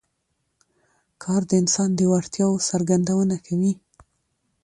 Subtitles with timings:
[1.23, 3.73] کار د انسان د وړتیاوو څرګندونه کوي